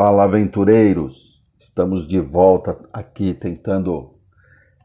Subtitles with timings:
[0.00, 1.42] Fala, aventureiros!
[1.58, 4.10] Estamos de volta aqui tentando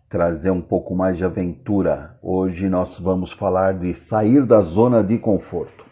[0.10, 2.18] trazer um pouco mais de aventura.
[2.20, 5.86] Hoje nós vamos falar de sair da zona de conforto.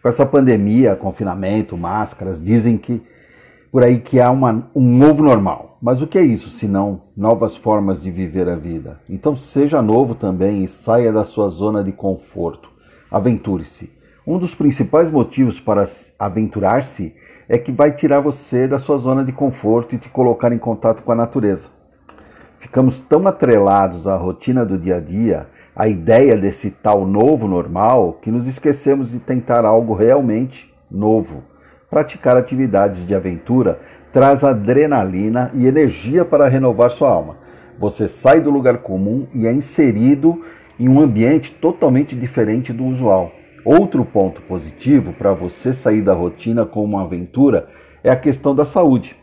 [0.00, 3.02] Com essa pandemia, confinamento, máscaras, dizem que
[3.72, 5.76] por aí que há uma, um novo normal.
[5.82, 9.00] Mas o que é isso, senão novas formas de viver a vida?
[9.10, 12.70] Então seja novo também e saia da sua zona de conforto.
[13.10, 13.90] Aventure-se.
[14.24, 15.84] Um dos principais motivos para
[16.16, 17.16] aventurar-se
[17.48, 21.02] é que vai tirar você da sua zona de conforto e te colocar em contato
[21.02, 21.68] com a natureza.
[22.58, 28.18] Ficamos tão atrelados à rotina do dia a dia, à ideia desse tal novo normal,
[28.20, 31.42] que nos esquecemos de tentar algo realmente novo.
[31.88, 33.80] Praticar atividades de aventura
[34.12, 37.36] traz adrenalina e energia para renovar sua alma.
[37.78, 40.42] Você sai do lugar comum e é inserido
[40.78, 43.32] em um ambiente totalmente diferente do usual.
[43.64, 47.68] Outro ponto positivo para você sair da rotina com uma aventura
[48.02, 49.16] é a questão da saúde,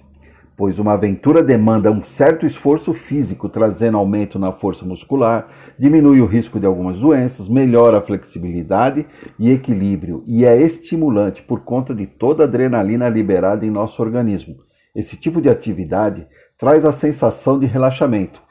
[0.57, 5.47] pois uma aventura demanda um certo esforço físico, trazendo aumento na força muscular,
[5.79, 9.05] diminui o risco de algumas doenças, melhora a flexibilidade
[9.39, 14.57] e equilíbrio e é estimulante por conta de toda a adrenalina liberada em nosso organismo.
[14.93, 18.41] Esse tipo de atividade traz a sensação de relaxamento.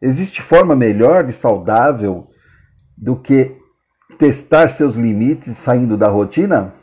[0.00, 2.28] Existe forma melhor de saudável
[2.96, 3.56] do que
[4.18, 6.74] testar seus limites saindo da rotina?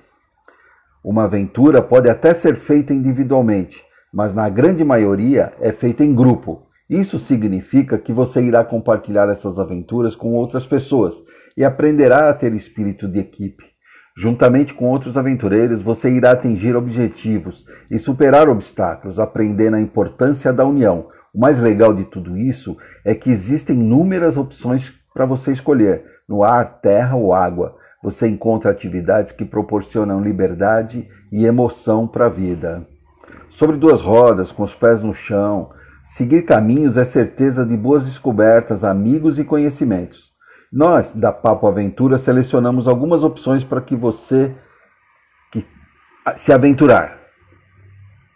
[1.04, 6.68] Uma aventura pode até ser feita individualmente, mas na grande maioria é feita em grupo.
[6.90, 11.24] Isso significa que você irá compartilhar essas aventuras com outras pessoas
[11.56, 13.64] e aprenderá a ter espírito de equipe.
[14.18, 20.66] Juntamente com outros aventureiros, você irá atingir objetivos e superar obstáculos, aprendendo a importância da
[20.66, 21.08] união.
[21.34, 26.44] O mais legal de tudo isso é que existem inúmeras opções para você escolher, no
[26.44, 27.76] ar, terra ou água.
[28.04, 32.88] Você encontra atividades que proporcionam liberdade e emoção para a vida.
[33.50, 35.72] Sobre duas rodas, com os pés no chão,
[36.04, 40.32] seguir caminhos é certeza de boas descobertas, amigos e conhecimentos.
[40.72, 44.56] Nós, da Papo Aventura, selecionamos algumas opções para que você
[45.52, 45.66] que,
[46.38, 47.20] se aventurar.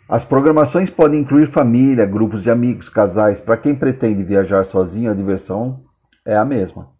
[0.08, 3.40] As programações podem incluir família, grupos de amigos, casais.
[3.40, 5.85] Para quem pretende viajar sozinho, a diversão
[6.26, 6.92] é a mesma.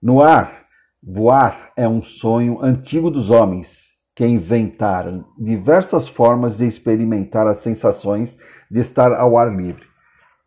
[0.00, 0.66] No ar,
[1.02, 8.38] voar é um sonho antigo dos homens que inventaram diversas formas de experimentar as sensações
[8.70, 9.84] de estar ao ar livre.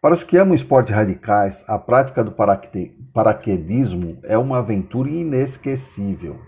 [0.01, 2.33] Para os que amam esportes radicais, a prática do
[3.13, 6.39] paraquedismo é uma aventura inesquecível.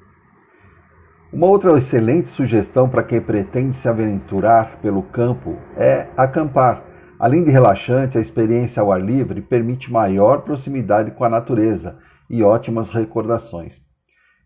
[1.33, 6.90] Uma outra excelente sugestão para quem pretende se aventurar pelo campo é acampar.
[7.21, 12.41] Além de relaxante, a experiência ao ar livre permite maior proximidade com a natureza e
[12.41, 13.79] ótimas recordações.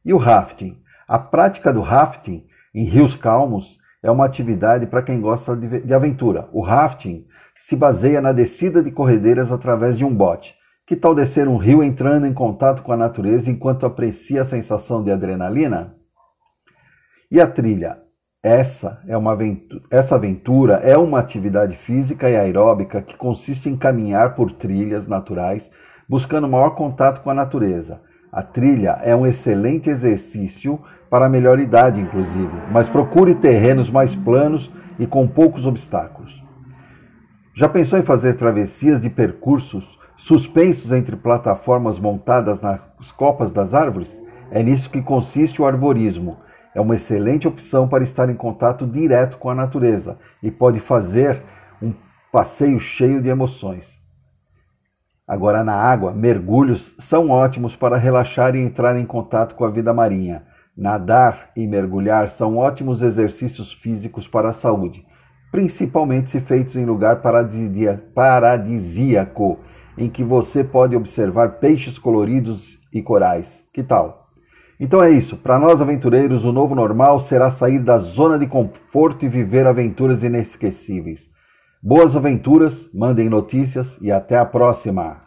[0.03, 0.81] E o rafting?
[1.08, 6.50] A prática do rafting em rios calmos é uma atividade para quem gosta de aventura.
[6.52, 7.25] O rafting
[7.56, 10.53] se baseia na descida de corredeiras através de um bote.
[10.86, 15.02] Que tal descer um rio entrando em contato com a natureza enquanto aprecia a sensação
[15.02, 15.96] de adrenalina?
[17.31, 18.04] E a trilha?
[18.45, 23.75] Essa é uma aventura, essa aventura é uma atividade física e aeróbica que consiste em
[23.75, 25.72] caminhar por trilhas naturais
[26.07, 28.01] buscando maior contato com a natureza.
[28.31, 30.79] A trilha é um excelente exercício
[31.09, 36.45] para a melhor idade, inclusive, mas procure terrenos mais planos e com poucos obstáculos.
[37.56, 44.22] Já pensou em fazer travessias de percursos suspensos entre plataformas montadas nas copas das árvores?
[44.51, 46.38] É nisso que consiste o arborismo.
[46.75, 51.41] É uma excelente opção para estar em contato direto com a natureza e pode fazer
[51.81, 51.94] um
[52.30, 53.97] passeio cheio de emoções.
[55.25, 59.94] Agora, na água, mergulhos são ótimos para relaxar e entrar em contato com a vida
[59.94, 60.44] marinha.
[60.78, 65.07] Nadar e mergulhar são ótimos exercícios físicos para a saúde,
[65.50, 67.22] principalmente se feitos em lugar
[68.13, 69.59] paradisíaco,
[69.97, 73.63] em que você pode observar peixes coloridos e corais.
[73.74, 74.25] Que tal?
[74.80, 75.38] Então é isso.
[75.38, 80.24] Para nós aventureiros, o novo normal será sair da zona de conforto e viver aventuras
[80.24, 81.30] inesquecíveis.
[81.81, 85.25] Boas aventuras, mandem notícias e até a próxima!